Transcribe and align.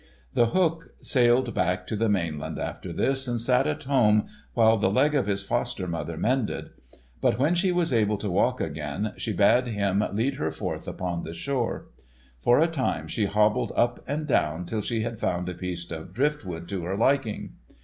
The 0.33 0.47
Hook 0.47 0.95
sailed 1.03 1.53
back 1.53 1.85
to 1.85 1.95
the 1.95 2.09
mainland 2.09 2.57
after 2.57 2.91
this, 2.91 3.27
and 3.27 3.39
sat 3.39 3.67
at 3.67 3.83
home 3.83 4.25
while 4.55 4.75
the 4.77 4.89
leg 4.89 5.13
of 5.13 5.27
his 5.27 5.43
foster 5.43 5.87
mother 5.87 6.17
mended. 6.17 6.71
But 7.21 7.37
when 7.37 7.53
she 7.53 7.71
was 7.71 7.93
able 7.93 8.17
to 8.17 8.31
walk 8.31 8.59
again, 8.59 9.13
she 9.17 9.31
bade 9.31 9.67
him 9.67 10.03
lead 10.11 10.37
her 10.37 10.49
forth 10.49 10.87
upon 10.87 11.21
the 11.21 11.35
shore. 11.35 11.85
For 12.39 12.57
a 12.57 12.65
time 12.65 13.05
she 13.07 13.27
hobbled 13.27 13.73
up 13.75 13.99
and 14.07 14.25
down 14.25 14.65
till 14.65 14.81
she 14.81 15.01
had 15.03 15.19
found 15.19 15.47
a 15.49 15.53
piece 15.53 15.91
of 15.91 16.15
driftwood 16.15 16.67
to 16.69 16.83
her 16.85 16.97
liking. 16.97 17.57